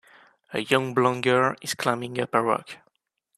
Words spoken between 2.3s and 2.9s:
a rock.